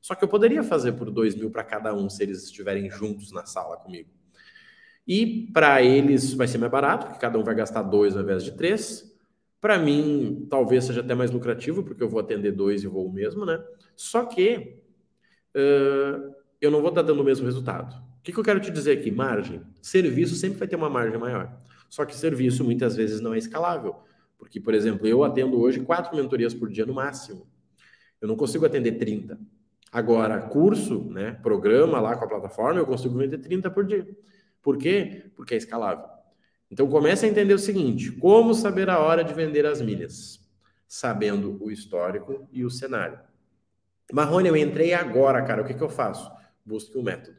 Só 0.00 0.14
que 0.14 0.24
eu 0.24 0.28
poderia 0.28 0.62
fazer 0.62 0.92
por 0.92 1.10
2 1.10 1.34
mil 1.34 1.50
para 1.50 1.62
cada 1.62 1.94
um 1.94 2.08
se 2.08 2.22
eles 2.22 2.44
estiverem 2.44 2.90
juntos 2.90 3.30
na 3.32 3.44
sala 3.46 3.76
comigo. 3.76 4.10
E 5.06 5.48
para 5.52 5.82
eles 5.82 6.32
vai 6.32 6.48
ser 6.48 6.58
mais 6.58 6.72
barato, 6.72 7.06
porque 7.06 7.20
cada 7.20 7.38
um 7.38 7.44
vai 7.44 7.54
gastar 7.54 7.82
dois 7.82 8.16
ao 8.16 8.22
invés 8.22 8.42
de 8.42 8.52
três. 8.52 9.14
Para 9.60 9.78
mim, 9.78 10.46
talvez 10.50 10.84
seja 10.84 11.00
até 11.00 11.14
mais 11.14 11.30
lucrativo, 11.30 11.84
porque 11.84 12.02
eu 12.02 12.08
vou 12.08 12.20
atender 12.20 12.52
dois 12.52 12.82
e 12.82 12.86
vou 12.86 13.06
o 13.06 13.12
mesmo, 13.12 13.44
né? 13.44 13.62
Só 13.94 14.24
que 14.24 14.82
uh, 15.56 16.34
eu 16.60 16.70
não 16.70 16.80
vou 16.80 16.90
estar 16.90 17.02
dando 17.02 17.20
o 17.20 17.24
mesmo 17.24 17.46
resultado. 17.46 17.94
O 17.94 18.22
que, 18.22 18.32
que 18.32 18.38
eu 18.38 18.44
quero 18.44 18.60
te 18.60 18.70
dizer 18.70 18.98
aqui? 18.98 19.10
Margem. 19.10 19.62
Serviço 19.80 20.34
sempre 20.34 20.58
vai 20.58 20.68
ter 20.68 20.76
uma 20.76 20.90
margem 20.90 21.18
maior. 21.18 21.58
Só 21.88 22.04
que 22.04 22.14
serviço 22.14 22.64
muitas 22.64 22.96
vezes 22.96 23.20
não 23.20 23.34
é 23.34 23.38
escalável. 23.38 23.96
Porque, 24.38 24.60
por 24.60 24.74
exemplo, 24.74 25.06
eu 25.06 25.24
atendo 25.24 25.60
hoje 25.60 25.80
quatro 25.80 26.14
mentorias 26.16 26.52
por 26.52 26.68
dia 26.68 26.84
no 26.84 26.94
máximo. 26.94 27.46
Eu 28.20 28.28
não 28.28 28.36
consigo 28.36 28.66
atender 28.66 28.92
30. 28.92 29.38
Agora, 29.92 30.40
curso, 30.40 31.04
né, 31.04 31.32
programa 31.42 32.00
lá 32.00 32.16
com 32.16 32.24
a 32.24 32.28
plataforma, 32.28 32.80
eu 32.80 32.86
consigo 32.86 33.16
vender 33.16 33.38
30 33.38 33.70
por 33.70 33.86
dia. 33.86 34.06
Por 34.60 34.76
quê? 34.76 35.30
Porque 35.34 35.54
é 35.54 35.56
escalável. 35.56 36.04
Então 36.70 36.88
comece 36.88 37.24
a 37.24 37.28
entender 37.28 37.54
o 37.54 37.58
seguinte: 37.58 38.10
como 38.12 38.52
saber 38.52 38.90
a 38.90 38.98
hora 38.98 39.22
de 39.22 39.32
vender 39.32 39.64
as 39.64 39.80
milhas? 39.80 40.40
Sabendo 40.88 41.56
o 41.62 41.70
histórico 41.70 42.48
e 42.52 42.64
o 42.64 42.70
cenário. 42.70 43.18
Marrone, 44.12 44.48
eu 44.48 44.56
entrei 44.56 44.94
agora, 44.94 45.42
cara. 45.42 45.62
O 45.62 45.64
que, 45.64 45.74
que 45.74 45.82
eu 45.82 45.88
faço? 45.88 46.30
Busque 46.64 46.96
um 46.96 47.02
método. 47.02 47.36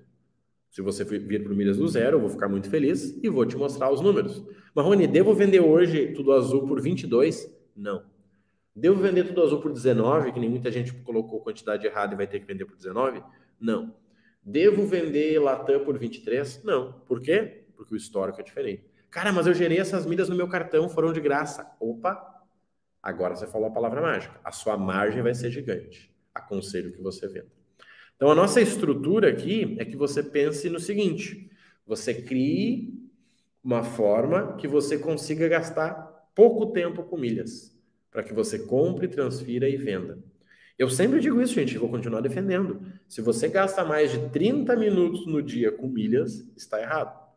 Se 0.70 0.82
você 0.82 1.04
vir 1.04 1.44
para 1.44 1.54
o 1.54 1.56
Milhas 1.56 1.78
do 1.78 1.88
Zero, 1.88 2.18
eu 2.18 2.22
vou 2.22 2.30
ficar 2.30 2.48
muito 2.48 2.70
feliz 2.70 3.18
e 3.24 3.30
vou 3.30 3.46
te 3.46 3.56
mostrar 3.56 3.92
os 3.92 4.02
números. 4.02 4.44
Marrone, 4.76 5.08
devo 5.08 5.34
vender 5.34 5.60
hoje 5.60 6.14
tudo 6.14 6.34
azul 6.34 6.68
por 6.68 6.82
22? 6.82 7.52
Não. 7.76 8.04
Devo 8.76 9.02
vender 9.02 9.24
tudo 9.24 9.42
azul 9.42 9.60
por 9.60 9.72
19, 9.72 10.32
que 10.32 10.40
nem 10.40 10.50
muita 10.50 10.72
gente 10.72 10.94
colocou 10.94 11.42
quantidade 11.42 11.88
errada 11.88 12.14
e 12.14 12.18
vai 12.18 12.28
ter 12.28 12.40
que 12.40 12.46
vender 12.46 12.66
por 12.66 12.76
19? 12.76 13.24
Não. 13.60 13.96
Devo 14.44 14.86
vender 14.86 15.40
Latam 15.40 15.84
por 15.84 15.98
23? 15.98 16.64
Não. 16.64 16.94
Por 17.08 17.22
quê? 17.22 17.66
Porque 17.76 17.96
o 17.96 17.98
histórico 17.98 18.40
é 18.40 18.44
diferente. 18.44 18.86
Cara, 19.10 19.32
mas 19.32 19.48
eu 19.48 19.54
gerei 19.54 19.80
essas 19.80 20.06
milhas 20.06 20.30
no 20.30 20.36
meu 20.36 20.48
cartão, 20.48 20.88
foram 20.90 21.12
de 21.12 21.20
graça. 21.20 21.76
Opa! 21.80 22.24
Agora 23.02 23.36
você 23.36 23.48
falou 23.48 23.68
a 23.68 23.72
palavra 23.72 24.02
mágica. 24.02 24.40
A 24.44 24.52
sua 24.52 24.78
margem 24.78 25.24
vai 25.24 25.34
ser 25.34 25.50
gigante. 25.50 26.14
Aconselho 26.38 26.92
que 26.92 27.02
você 27.02 27.28
venda. 27.28 27.52
Então, 28.16 28.32
a 28.32 28.36
nossa 28.36 28.60
estrutura 28.60 29.30
aqui 29.30 29.76
é 29.80 29.86
que 29.86 29.96
você 29.96 30.24
pense 30.24 30.70
no 30.70 30.80
seguinte: 30.80 31.50
você 31.86 32.14
crie 32.14 32.94
uma 33.64 33.84
forma 33.84 34.56
que 34.58 34.68
você 34.68 34.98
consiga 34.98 35.48
gastar 35.48 35.94
pouco 36.34 36.68
tempo 36.68 37.04
com 37.04 37.18
milhas, 37.18 37.76
para 38.12 38.24
que 38.24 38.34
você 38.34 38.60
compre, 38.60 39.08
transfira 39.08 39.68
e 39.68 39.78
venda. 39.78 40.18
Eu 40.78 40.90
sempre 40.90 41.20
digo 41.20 41.42
isso, 41.42 41.56
gente, 41.56 41.78
vou 41.78 41.90
continuar 41.90 42.22
defendendo. 42.22 42.82
Se 43.08 43.20
você 43.20 43.48
gasta 43.48 43.84
mais 43.84 44.12
de 44.12 44.30
30 44.30 44.76
minutos 44.76 45.26
no 45.26 45.42
dia 45.42 45.72
com 45.72 45.88
milhas, 45.88 46.48
está 46.56 46.80
errado. 46.80 47.28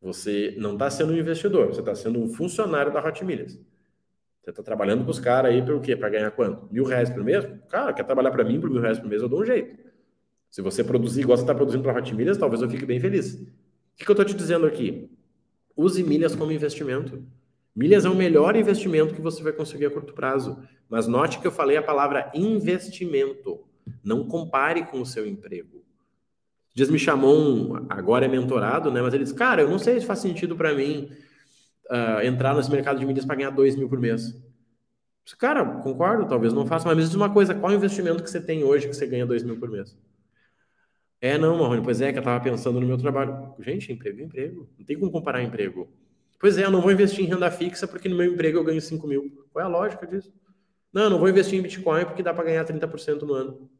Você 0.00 0.54
não 0.58 0.72
está 0.72 0.90
sendo 0.90 1.12
um 1.12 1.16
investidor, 1.16 1.68
você 1.68 1.80
está 1.80 1.94
sendo 1.94 2.18
um 2.18 2.28
funcionário 2.28 2.92
da 2.92 3.06
Hot 3.06 3.24
Milhas. 3.24 3.60
Você 4.42 4.50
está 4.50 4.62
trabalhando 4.62 5.04
com 5.04 5.10
os 5.10 5.20
caras 5.20 5.52
aí 5.52 5.62
para 5.62 5.76
o 5.76 5.80
quê? 5.80 5.94
Para 5.94 6.08
ganhar 6.08 6.30
quanto? 6.32 6.66
Mil 6.72 6.84
reais 6.84 7.08
por 7.08 7.22
mês? 7.22 7.46
Cara, 7.68 7.92
quer 7.92 8.02
trabalhar 8.02 8.32
para 8.32 8.42
mim 8.42 8.60
por 8.60 8.68
mil 8.68 8.80
reais 8.80 8.98
por 8.98 9.08
mês? 9.08 9.22
Eu 9.22 9.28
dou 9.28 9.40
um 9.40 9.44
jeito. 9.44 9.78
Se 10.50 10.60
você 10.60 10.82
produzir 10.82 11.20
igual 11.20 11.36
você 11.36 11.44
está 11.44 11.54
produzindo 11.54 11.84
para 11.84 11.96
Hot 11.96 12.14
Milhas, 12.14 12.36
talvez 12.36 12.60
eu 12.60 12.68
fique 12.68 12.84
bem 12.84 12.98
feliz. 12.98 13.34
O 13.34 13.46
que, 13.96 14.04
que 14.04 14.10
eu 14.10 14.14
estou 14.14 14.24
te 14.24 14.34
dizendo 14.34 14.66
aqui? 14.66 15.08
Use 15.76 16.02
milhas 16.02 16.34
como 16.34 16.50
investimento. 16.50 17.24
Milhas 17.74 18.04
é 18.04 18.10
o 18.10 18.16
melhor 18.16 18.56
investimento 18.56 19.14
que 19.14 19.20
você 19.20 19.42
vai 19.44 19.52
conseguir 19.52 19.86
a 19.86 19.90
curto 19.90 20.12
prazo. 20.12 20.58
Mas 20.90 21.06
note 21.06 21.38
que 21.38 21.46
eu 21.46 21.52
falei 21.52 21.76
a 21.76 21.82
palavra 21.82 22.30
investimento. 22.34 23.60
Não 24.02 24.26
compare 24.26 24.84
com 24.86 25.00
o 25.00 25.06
seu 25.06 25.24
emprego. 25.24 25.84
Dias 26.74 26.90
me 26.90 26.98
chamou 26.98 27.38
um, 27.38 27.86
agora 27.88 28.24
é 28.24 28.28
mentorado, 28.28 28.90
né? 28.90 29.00
Mas 29.00 29.14
ele 29.14 29.22
disse, 29.22 29.36
cara, 29.36 29.62
eu 29.62 29.70
não 29.70 29.78
sei 29.78 30.00
se 30.00 30.06
faz 30.06 30.18
sentido 30.18 30.56
para 30.56 30.74
mim 30.74 31.10
uh, 31.92 32.24
entrar 32.24 32.56
nesse 32.56 32.70
mercado 32.70 32.98
de 32.98 33.04
mídias 33.04 33.26
para 33.26 33.36
ganhar 33.36 33.50
2 33.50 33.76
mil 33.76 33.88
por 33.88 34.00
mês. 34.00 34.34
Cara, 35.38 35.64
concordo, 35.64 36.26
talvez 36.26 36.52
não 36.52 36.66
faça, 36.66 36.86
mas 36.88 36.96
diz 36.96 37.14
uma 37.14 37.30
coisa, 37.30 37.54
qual 37.54 37.70
é 37.70 37.74
o 37.74 37.78
investimento 37.78 38.22
que 38.22 38.30
você 38.30 38.40
tem 38.40 38.64
hoje 38.64 38.88
que 38.88 38.94
você 38.94 39.06
ganha 39.06 39.26
2 39.26 39.44
mil 39.44 39.58
por 39.58 39.70
mês? 39.70 39.96
É, 41.20 41.38
não, 41.38 41.56
Marrone, 41.56 41.82
pois 41.82 42.00
é, 42.00 42.10
que 42.10 42.18
eu 42.18 42.22
estava 42.22 42.42
pensando 42.42 42.80
no 42.80 42.86
meu 42.86 42.98
trabalho. 42.98 43.54
Gente, 43.60 43.92
emprego 43.92 44.20
é 44.20 44.24
emprego. 44.24 44.68
Não 44.76 44.84
tem 44.84 44.98
como 44.98 45.12
comparar 45.12 45.40
emprego. 45.42 45.88
Pois 46.40 46.58
é, 46.58 46.64
eu 46.64 46.70
não 46.72 46.80
vou 46.80 46.90
investir 46.90 47.24
em 47.24 47.28
renda 47.28 47.48
fixa 47.48 47.86
porque 47.86 48.08
no 48.08 48.16
meu 48.16 48.32
emprego 48.32 48.58
eu 48.58 48.64
ganho 48.64 48.80
5 48.80 49.06
mil. 49.06 49.46
Qual 49.52 49.62
é 49.62 49.66
a 49.66 49.70
lógica 49.70 50.04
disso? 50.04 50.32
Não, 50.92 51.04
eu 51.04 51.10
não 51.10 51.18
vou 51.20 51.28
investir 51.28 51.56
em 51.56 51.62
Bitcoin 51.62 52.04
porque 52.04 52.24
dá 52.24 52.34
para 52.34 52.44
ganhar 52.44 52.64
30% 52.64 53.22
no 53.22 53.34
ano. 53.34 53.70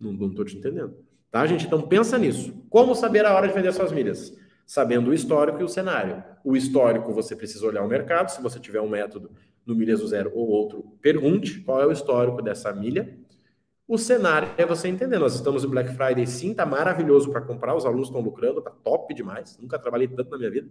Não 0.00 0.28
estou 0.28 0.44
te 0.44 0.56
entendendo. 0.56 0.96
Tá, 1.30 1.46
gente? 1.46 1.66
Então 1.66 1.82
pensa 1.82 2.16
nisso. 2.16 2.54
Como 2.70 2.94
saber 2.94 3.26
a 3.26 3.34
hora 3.34 3.46
de 3.46 3.52
vender 3.52 3.70
suas 3.74 3.92
milhas? 3.92 4.34
Sabendo 4.66 5.10
o 5.10 5.14
histórico 5.14 5.60
e 5.60 5.64
o 5.64 5.68
cenário. 5.68 6.22
O 6.44 6.56
histórico, 6.56 7.12
você 7.12 7.36
precisa 7.36 7.66
olhar 7.66 7.84
o 7.84 7.88
mercado. 7.88 8.30
Se 8.30 8.42
você 8.42 8.58
tiver 8.58 8.80
um 8.80 8.88
método 8.88 9.30
no 9.64 9.74
Milhas 9.74 10.00
do 10.00 10.08
Zero 10.08 10.32
ou 10.34 10.48
outro, 10.48 10.98
pergunte 11.00 11.60
qual 11.60 11.80
é 11.80 11.86
o 11.86 11.92
histórico 11.92 12.42
dessa 12.42 12.72
milha. 12.72 13.16
O 13.86 13.96
cenário 13.96 14.48
é 14.58 14.66
você 14.66 14.88
entender. 14.88 15.18
Nós 15.18 15.36
estamos 15.36 15.62
em 15.62 15.68
Black 15.68 15.94
Friday, 15.94 16.26
sim, 16.26 16.52
tá 16.52 16.66
maravilhoso 16.66 17.30
para 17.30 17.40
comprar. 17.40 17.76
Os 17.76 17.86
alunos 17.86 18.08
estão 18.08 18.20
lucrando, 18.20 18.60
tá 18.60 18.70
top 18.70 19.14
demais. 19.14 19.56
Nunca 19.60 19.78
trabalhei 19.78 20.08
tanto 20.08 20.30
na 20.32 20.38
minha 20.38 20.50
vida. 20.50 20.68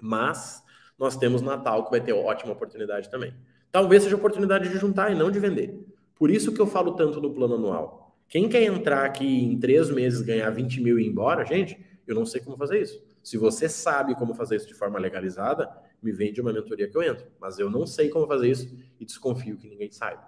Mas 0.00 0.62
nós 0.98 1.14
temos 1.16 1.42
Natal, 1.42 1.84
que 1.84 1.90
vai 1.90 2.00
ter 2.00 2.14
ótima 2.14 2.52
oportunidade 2.52 3.10
também. 3.10 3.34
Talvez 3.70 4.04
seja 4.04 4.16
oportunidade 4.16 4.70
de 4.70 4.78
juntar 4.78 5.12
e 5.12 5.14
não 5.14 5.30
de 5.30 5.38
vender. 5.38 5.78
Por 6.14 6.30
isso 6.30 6.52
que 6.52 6.60
eu 6.60 6.66
falo 6.66 6.92
tanto 6.92 7.20
no 7.20 7.34
plano 7.34 7.56
anual. 7.56 8.16
Quem 8.28 8.48
quer 8.48 8.62
entrar 8.62 9.04
aqui 9.04 9.26
em 9.26 9.58
três 9.58 9.90
meses, 9.90 10.22
ganhar 10.22 10.48
20 10.48 10.80
mil 10.80 10.98
e 10.98 11.04
ir 11.04 11.08
embora, 11.08 11.44
gente, 11.44 11.78
eu 12.12 12.16
não 12.16 12.26
sei 12.26 12.40
como 12.40 12.56
fazer 12.56 12.80
isso. 12.80 13.02
Se 13.22 13.36
você 13.36 13.68
sabe 13.68 14.14
como 14.14 14.34
fazer 14.34 14.56
isso 14.56 14.66
de 14.66 14.74
forma 14.74 14.98
legalizada, 14.98 15.70
me 16.02 16.12
vende 16.12 16.40
uma 16.40 16.52
mentoria 16.52 16.88
que 16.88 16.96
eu 16.96 17.02
entro. 17.02 17.26
Mas 17.40 17.58
eu 17.58 17.70
não 17.70 17.86
sei 17.86 18.08
como 18.08 18.26
fazer 18.26 18.48
isso 18.48 18.76
e 18.98 19.04
desconfio 19.04 19.56
que 19.56 19.68
ninguém 19.68 19.90
saiba. 19.90 20.24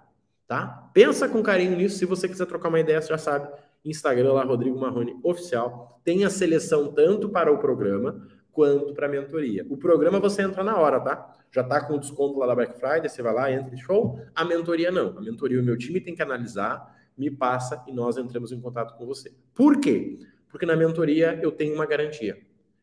Tá? 0.47 0.89
Pensa 0.93 1.27
com 1.27 1.41
carinho 1.41 1.75
nisso. 1.75 1.97
Se 1.97 2.05
você 2.05 2.27
quiser 2.27 2.45
trocar 2.45 2.69
uma 2.69 2.79
ideia, 2.79 3.01
você 3.01 3.09
já 3.09 3.17
sabe. 3.17 3.49
Instagram 3.83 4.33
lá, 4.33 4.43
Rodrigo 4.43 4.79
Marrone 4.79 5.19
Oficial. 5.23 5.99
Tem 6.03 6.23
a 6.23 6.29
seleção 6.29 6.91
tanto 6.91 7.29
para 7.29 7.51
o 7.51 7.57
programa 7.57 8.27
quanto 8.51 8.93
para 8.93 9.07
a 9.07 9.09
mentoria. 9.09 9.65
O 9.69 9.77
programa 9.77 10.19
você 10.19 10.41
entra 10.41 10.63
na 10.63 10.77
hora, 10.77 10.99
tá? 10.99 11.35
Já 11.51 11.63
tá 11.63 11.85
com 11.85 11.99
desconto 11.99 12.39
lá 12.39 12.47
da 12.47 12.55
Black 12.55 12.79
Friday, 12.79 13.09
você 13.09 13.21
vai 13.21 13.33
lá, 13.33 13.51
entra 13.51 13.73
e 13.75 13.77
show. 13.77 14.19
A 14.33 14.45
mentoria 14.45 14.91
não. 14.91 15.17
A 15.17 15.21
mentoria 15.21 15.59
o 15.59 15.63
meu 15.63 15.77
time 15.77 15.99
tem 15.99 16.15
que 16.15 16.21
analisar, 16.21 16.95
me 17.17 17.29
passa 17.29 17.83
e 17.87 17.93
nós 17.93 18.17
entramos 18.17 18.51
em 18.51 18.59
contato 18.59 18.97
com 18.97 19.05
você. 19.05 19.33
Por 19.53 19.79
quê? 19.79 20.19
Porque 20.55 20.65
na 20.65 20.77
mentoria 20.77 21.37
eu 21.43 21.51
tenho 21.51 21.75
uma 21.75 21.85
garantia 21.85 22.37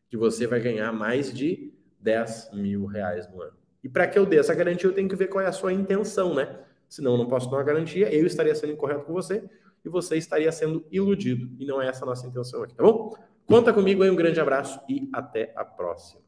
que 0.07 0.15
você 0.15 0.45
vai 0.45 0.59
ganhar 0.59 0.91
mais 0.91 1.33
de 1.33 1.73
10 1.99 2.51
mil 2.53 2.85
reais 2.85 3.27
no 3.27 3.41
ano. 3.41 3.57
E 3.83 3.89
para 3.89 4.05
que 4.05 4.19
eu 4.19 4.27
dê 4.27 4.37
essa 4.37 4.53
garantia, 4.53 4.87
eu 4.87 4.93
tenho 4.93 5.09
que 5.09 5.15
ver 5.15 5.25
qual 5.25 5.43
é 5.43 5.47
a 5.47 5.51
sua 5.51 5.73
intenção, 5.73 6.35
né? 6.35 6.55
Senão 6.87 7.13
eu 7.13 7.17
não 7.17 7.27
posso 7.27 7.49
dar 7.49 7.57
uma 7.57 7.63
garantia, 7.63 8.13
eu 8.13 8.27
estaria 8.27 8.53
sendo 8.53 8.73
incorreto 8.73 9.05
com 9.05 9.13
você 9.13 9.43
e 9.83 9.89
você 9.89 10.17
estaria 10.17 10.51
sendo 10.51 10.85
iludido. 10.91 11.49
E 11.59 11.65
não 11.65 11.81
é 11.81 11.87
essa 11.87 12.05
a 12.05 12.07
nossa 12.07 12.27
intenção 12.27 12.61
aqui, 12.61 12.75
tá 12.75 12.83
bom? 12.83 13.17
Conta 13.47 13.73
comigo 13.73 14.03
aí, 14.03 14.09
um 14.11 14.15
grande 14.15 14.39
abraço 14.39 14.79
e 14.87 15.09
até 15.11 15.51
a 15.55 15.65
próxima. 15.65 16.21